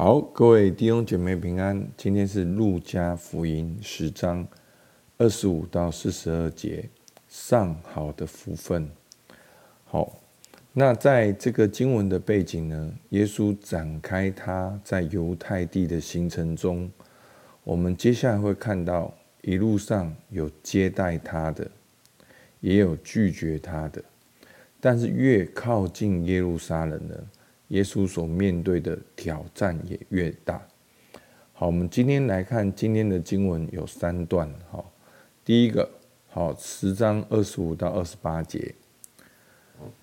[0.00, 1.84] 好，各位弟兄姐妹平安。
[1.96, 4.46] 今天是路加福音十章
[5.16, 6.88] 二十五到四十二节，
[7.26, 8.88] 上好的福分。
[9.84, 10.20] 好，
[10.72, 16.88] 那在这个经文的背景呢，耶稣展开他在犹太地的行程中，
[17.64, 19.12] 我们接下来会看到
[19.42, 21.68] 一路上有接待他的，
[22.60, 24.00] 也有拒绝他的，
[24.78, 27.16] 但是越靠近耶路撒冷呢，
[27.68, 30.60] 耶稣所面对的挑战也越大。
[31.52, 34.48] 好，我们今天来看今天的经文有三段。
[34.70, 34.92] 好，
[35.44, 35.88] 第一个，
[36.28, 38.74] 好，十章二十五到二十八节，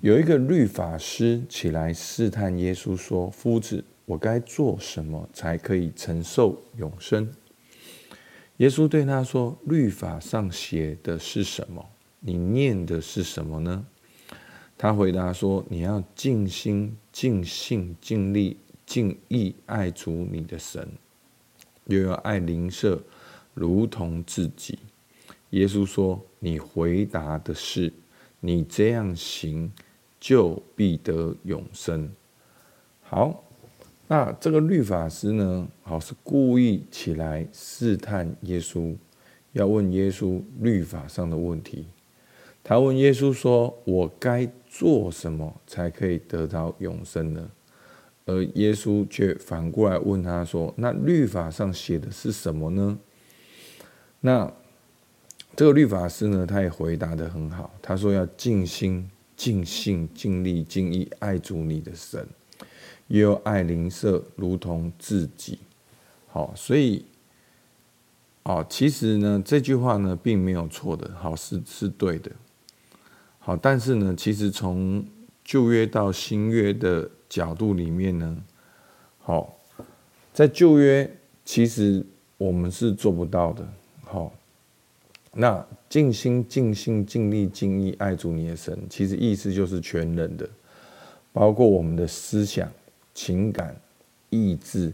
[0.00, 7.30] 有一个律法师起来试探耶稣，说：“夫子，我该做什么才可以承受永生？”
[8.58, 11.84] 耶稣对他说：“律法上写的是什么？
[12.20, 13.84] 你念的是什么呢？”
[14.82, 20.88] 他回答说：“你要尽心、尽性、尽力、尽意爱主你的神，
[21.84, 23.00] 又要爱邻舍，
[23.54, 24.76] 如同自己。”
[25.50, 27.92] 耶稣说：“你回答的是，
[28.40, 29.70] 你这样行，
[30.18, 32.10] 就必得永生。”
[33.06, 33.44] 好，
[34.08, 35.68] 那这个律法师呢？
[35.82, 38.96] 好，是故意起来试探耶稣，
[39.52, 41.86] 要问耶稣律法上的问题。
[42.64, 47.50] 他问耶稣说：“我该做什么才可以得到永生呢？”
[48.24, 52.98] 而耶稣却反过来问他说：“那律法上写的是什么呢？”
[54.20, 54.52] 那
[55.56, 57.74] 这个律法师呢，他也回答得很好。
[57.82, 62.24] 他说：“要尽心、尽性、尽力、尽意爱主你的神，
[63.08, 65.58] 又要爱邻舍如同自己。”
[66.30, 67.04] 好，所以，
[68.44, 72.30] 哦，其实呢，这句话呢，并没有错的，好，是是对的。
[73.44, 75.04] 好，但是呢，其实从
[75.42, 78.36] 旧约到新约的角度里面呢，
[79.18, 79.58] 好，
[80.32, 81.10] 在旧约
[81.44, 82.06] 其实
[82.38, 83.66] 我们是做不到的。
[84.04, 84.32] 好，
[85.32, 90.48] 那尽心、尽性、尽力、尽意爱主你的神，其实意思就是全人的，
[91.32, 92.70] 包括我们的思想、
[93.12, 93.74] 情感、
[94.30, 94.92] 意志，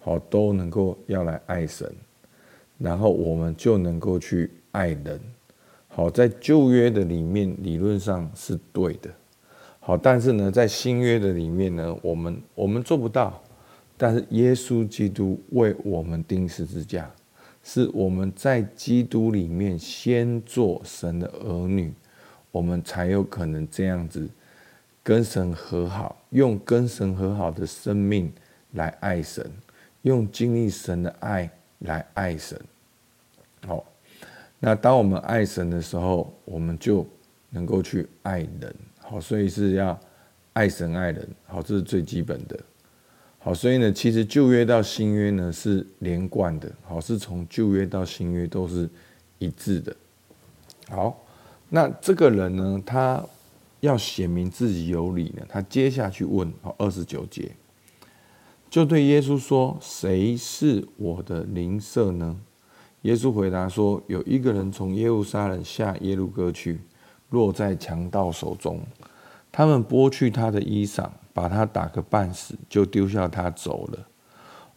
[0.00, 1.90] 好，都能够要来爱神，
[2.76, 5.18] 然后我们就能够去爱人。
[5.96, 9.08] 好，在旧约的里面，理论上是对的。
[9.80, 13.42] 好，但是呢，在新约的里面呢，我们我们做不到。
[13.96, 17.10] 但是耶稣基督为我们钉十字架，
[17.62, 21.90] 是我们在基督里面先做神的儿女，
[22.50, 24.28] 我们才有可能这样子
[25.02, 28.30] 跟神和好，用跟神和好的生命
[28.72, 29.50] 来爱神，
[30.02, 32.60] 用经历神的爱来爱神。
[33.66, 33.82] 好。
[34.58, 37.06] 那当我们爱神的时候，我们就
[37.50, 39.98] 能够去爱人，好，所以是要
[40.54, 42.58] 爱神爱人，好，这是最基本的，
[43.38, 48.88] 好，所以呢，其实旧约到新约呢是连贯的，好，是从旧约到新约都是
[49.38, 49.94] 一致的，
[50.88, 51.22] 好，
[51.68, 53.22] 那这个人呢，他
[53.80, 57.50] 要显明自己有理呢，他接下去问，好，二十九节，
[58.70, 62.40] 就对耶稣说：“谁是我的邻舍呢？”
[63.02, 66.80] 耶稣回答说：“有一个人从耶路撒冷下耶路哥去，
[67.30, 68.80] 落在强盗手中，
[69.52, 74.08] 他们剥去他的衣裳，把他打个半死，就丢下他走了。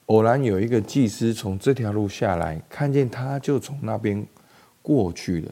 [0.08, 4.24] 偶然有一个祭司从这条路下来，看见他，就从那边
[4.84, 5.52] 过去了。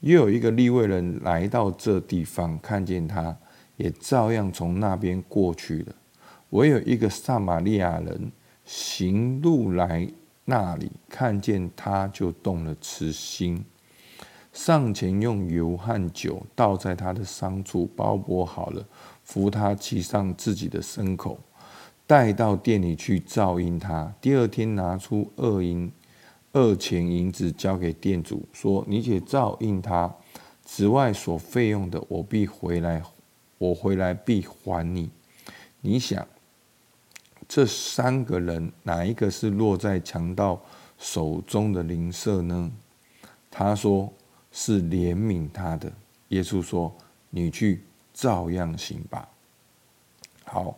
[0.00, 3.36] 又有一个利未人来到这地方，看见他，
[3.76, 5.94] 也照样从那边过去了。
[6.50, 8.32] 唯有一个撒玛利亚人
[8.64, 10.08] 行路来。”
[10.48, 13.64] 那里看见他，就动了慈心，
[14.52, 18.86] 上前用油和酒倒在他的伤处，包裹好了，
[19.24, 21.40] 扶他骑上自己的牲口，
[22.06, 24.14] 带到店里去照应他。
[24.20, 25.90] 第二天拿出二银
[26.52, 30.14] 二钱银子交给店主，说：“你且照应他，
[30.64, 33.02] 此外所费用的，我必回来，
[33.58, 35.10] 我回来必还你。”
[35.82, 36.26] 你想？
[37.48, 40.60] 这三个人哪一个是落在强盗
[40.98, 42.70] 手中的邻舍呢？
[43.50, 44.12] 他说
[44.52, 45.90] 是怜悯他的。
[46.28, 46.92] 耶稣说
[47.30, 49.28] ：“你去照样行吧。”
[50.44, 50.76] 好，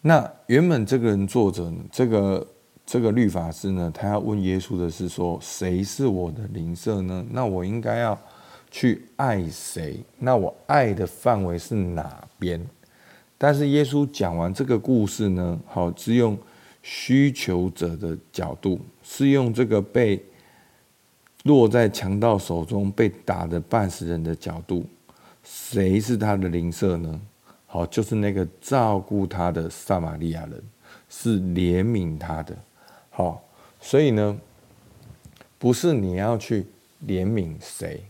[0.00, 2.46] 那原本这个人作者，这个
[2.86, 7.24] 这个律法师呢，他要问耶稣的是说：“谁是我的邻舍呢？
[7.30, 8.18] 那我应该要
[8.70, 10.02] 去爱谁？
[10.18, 12.64] 那我爱的范围是哪边？”
[13.42, 16.36] 但是耶稣讲完这个故事呢，好，是用
[16.82, 20.22] 需求者的角度，是用这个被
[21.44, 24.84] 落在强盗手中被打的半死人的角度，
[25.42, 27.18] 谁是他的邻舍呢？
[27.64, 30.62] 好，就是那个照顾他的撒玛利亚人，
[31.08, 32.54] 是怜悯他的。
[33.08, 33.42] 好，
[33.80, 34.38] 所以呢，
[35.58, 36.66] 不是你要去
[37.06, 38.04] 怜悯谁，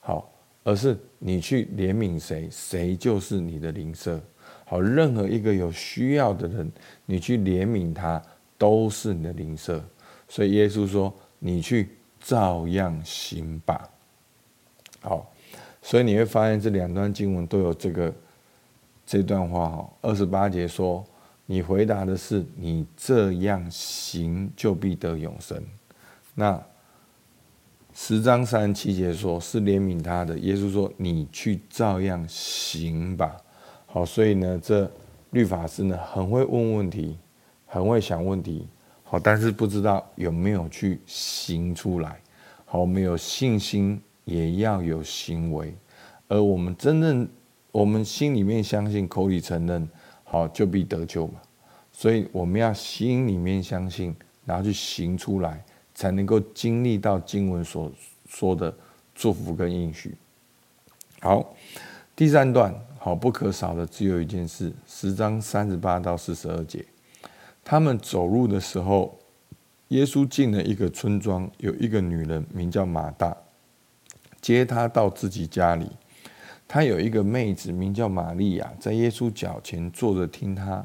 [0.00, 0.28] 好，
[0.64, 4.20] 而是你去怜悯谁，谁就是你的邻舍。
[4.68, 6.70] 好，任何一个有需要的人，
[7.06, 8.22] 你去怜悯他，
[8.58, 9.82] 都是你的灵舍。
[10.28, 11.88] 所以耶稣说：“你去
[12.20, 13.88] 照样行吧。”
[15.00, 15.32] 好，
[15.80, 18.12] 所以你会发现这两段经文都有这个
[19.06, 19.90] 这段话哈。
[20.02, 21.02] 二十八节说
[21.46, 25.64] ：“你回答的是，你这样行就必得永生。”
[26.36, 26.62] 那
[27.94, 33.34] 十章三十七节说：“是怜悯他的。”耶稣说：“你去照样行吧。”
[33.90, 34.88] 好，所以呢，这
[35.30, 37.16] 律法师呢很会问问题，
[37.66, 38.68] 很会想问题。
[39.02, 42.20] 好，但是不知道有没有去行出来。
[42.66, 45.74] 好，我们有信心，也要有行为。
[46.28, 47.26] 而我们真正，
[47.72, 49.88] 我们心里面相信，口里承认，
[50.22, 51.40] 好，就必得救嘛。
[51.90, 54.14] 所以我们要心里面相信，
[54.44, 55.64] 然后去行出来，
[55.94, 57.90] 才能够经历到经文所
[58.28, 58.72] 说的
[59.14, 60.14] 祝福跟应许。
[61.20, 61.54] 好，
[62.18, 66.84] 第三段，好，不可少的只有一件事，十章三十八到四十二节。
[67.62, 69.16] 他们走路的时候，
[69.90, 73.36] 耶稣进了一个村庄，有一个女人名叫马大，
[74.40, 75.88] 接他到自己家里。
[76.66, 80.84] 他有一个妹子名叫玛利亚，在耶稣脚前坐着听他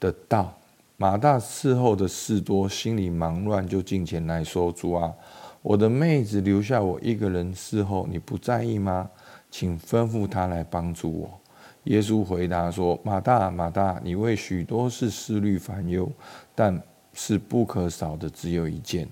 [0.00, 0.56] 的道。
[0.96, 5.12] 马大伺候的事多，心里忙乱，就进前来说：“主啊，
[5.60, 9.10] 我的妹子留下我一个人伺候，你不在意吗？
[9.50, 11.40] 请吩咐他来帮助我。”
[11.84, 16.10] 耶稣回答说：“马大，马大，你为许多事思虑烦忧，
[16.52, 16.82] 但
[17.12, 19.08] 是不可少的只有一件。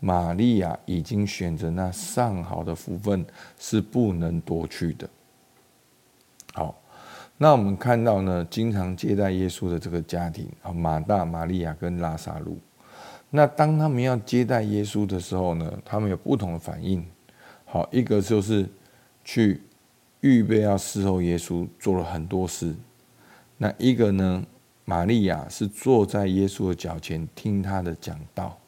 [0.00, 3.24] 玛利亚已经选择那上好的福分，
[3.58, 5.08] 是不能夺去的。”
[6.52, 6.78] 好，
[7.38, 12.58] 那我们看到呢，经常接待耶稣的这个家庭啊，马大、玛利亚跟拉撒路。
[13.30, 17.02] 那当他们要接待耶稣的时候呢，他们有不同的反应。
[17.64, 18.68] 好，一个就是
[19.24, 19.62] 去。
[20.20, 22.74] 预备要侍候耶稣，做了很多事。
[23.58, 24.44] 那一个呢？
[24.86, 28.58] 玛利亚是坐在耶稣的脚前听他的讲道。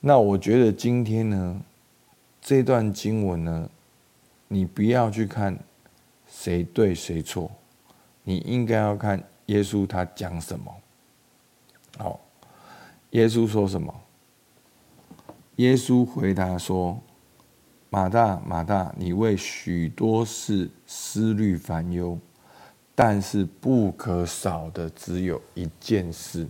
[0.00, 1.62] 那我觉得今天呢，
[2.40, 3.70] 这段经文呢，
[4.48, 5.56] 你不要去看
[6.28, 7.48] 谁对谁错，
[8.24, 10.74] 你应该要看耶稣他讲什么。
[11.98, 12.18] 好，
[13.10, 13.94] 耶稣说什么？
[15.56, 17.00] 耶稣回答说。
[17.94, 22.18] 马大，马大，你为许多事思虑烦忧，
[22.94, 26.48] 但是不可少的只有一件事。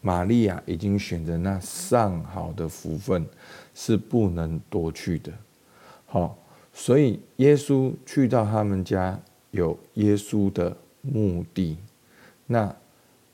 [0.00, 3.26] 玛利亚已经选择那上好的福分，
[3.74, 5.30] 是不能夺去的。
[6.06, 6.34] 好，
[6.72, 9.20] 所以耶稣去到他们家，
[9.50, 11.76] 有耶稣的目的。
[12.46, 12.74] 那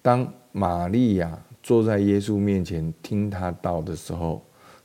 [0.02, 4.42] 当玛利亚坐在耶稣面前听他道的时候，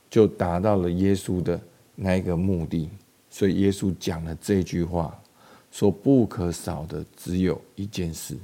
[0.08, 1.60] 就达到了耶稣的。
[1.96, 2.90] 那一个目的，
[3.30, 5.18] 所以耶稣讲了这句话，
[5.72, 8.36] 说不可少的只有一件事。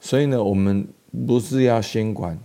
[0.00, 0.88] 所以呢，我们
[1.26, 2.36] 不是要先管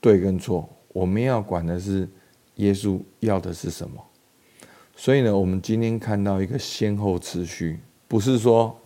[0.00, 2.08] 对跟错，我们要管的是
[2.56, 4.04] 耶稣要的是什么。
[4.96, 8.76] 所以呢，我们今天看到一个先后次序，不是说，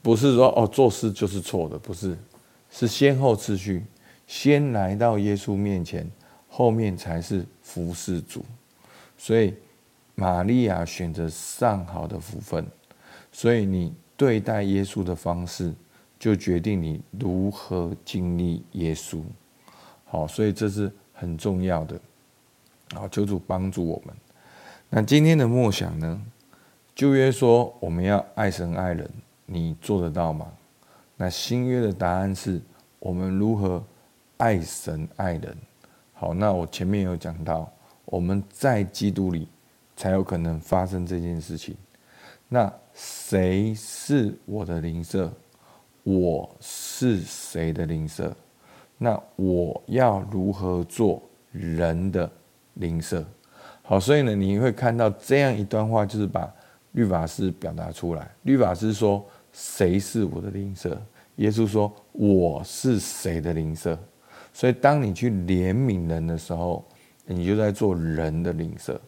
[0.00, 2.16] 不是说哦，做事就是错的，不是，
[2.70, 3.84] 是先后次序，
[4.26, 6.10] 先来到耶稣面前，
[6.48, 8.44] 后面才是服侍主。
[9.18, 9.52] 所以，
[10.14, 12.64] 玛利亚选择上好的福分，
[13.32, 15.74] 所以你对待耶稣的方式，
[16.18, 19.20] 就决定你如何经历耶稣。
[20.04, 22.00] 好，所以这是很重要的。
[22.94, 24.14] 好，求主帮助我们。
[24.88, 26.22] 那今天的默想呢？
[26.94, 29.10] 旧约说我们要爱神爱人，
[29.46, 30.46] 你做得到吗？
[31.16, 32.60] 那新约的答案是
[33.00, 33.84] 我们如何
[34.36, 35.56] 爱神爱人。
[36.14, 37.68] 好，那我前面有讲到。
[38.10, 39.46] 我们在基督里，
[39.94, 41.76] 才有可能发生这件事情。
[42.48, 45.30] 那谁是我的邻舍？
[46.02, 48.34] 我是谁的邻舍？
[48.96, 51.22] 那我要如何做
[51.52, 52.30] 人的
[52.74, 53.22] 邻舍？
[53.82, 56.50] 好，所以呢，你会看到这样一段话，就是把
[56.92, 58.30] 律法师表达出来。
[58.44, 59.22] 律法师说
[59.52, 60.98] ：“谁是我的邻舍？”
[61.36, 63.98] 耶稣说：“我是谁的邻舍？”
[64.54, 66.82] 所以，当你去怜悯人的时候，
[67.28, 69.00] 你就在做人的邻舍。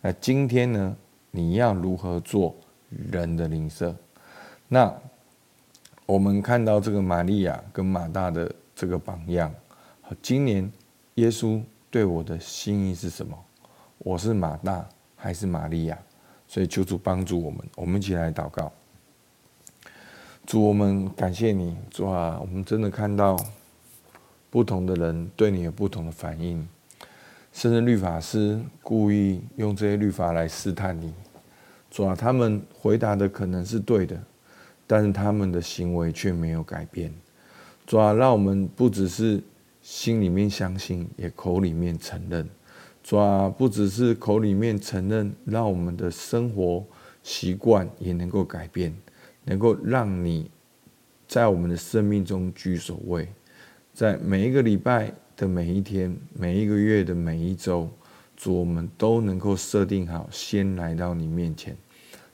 [0.00, 0.96] 那今天呢？
[1.30, 2.56] 你要如何做
[2.88, 3.94] 人的邻舍？
[4.68, 4.90] 那
[6.06, 9.52] 我们看到这个玛利亚跟马大的这个榜样。
[10.00, 10.72] 好，今年
[11.16, 13.36] 耶稣对我的心意是什么？
[13.98, 15.98] 我是马大还是玛利亚？
[16.48, 18.72] 所以求主帮助我们，我们一起来祷告。
[20.46, 23.36] 主，我们感谢你，主啊，我们真的看到
[24.48, 26.66] 不同的人对你有不同的反应，
[27.56, 31.14] 甚至律法师故意用这些律法来试探你，
[31.90, 34.22] 主啊，他们回答的可能是对的，
[34.86, 37.10] 但是他们的行为却没有改变。
[37.86, 39.42] 主啊，让我们不只是
[39.80, 42.46] 心里面相信，也口里面承认。
[43.02, 46.84] 主啊，不只是口里面承认，让我们的生活
[47.22, 48.94] 习惯也能够改变。
[49.44, 50.50] 能够让你
[51.26, 53.26] 在我们的生命中居首位，
[53.94, 57.88] 在每一个礼拜的每一天，每一个月的每一周，
[58.36, 61.76] 主，我们都能够设定好，先来到你面前。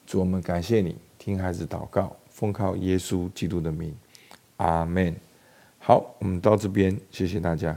[0.07, 3.95] 主，我们感谢你，听孩子祷告，奉靠耶稣基督的名，
[4.59, 5.15] 阿门。
[5.79, 7.77] 好，我们到这边，谢谢大家。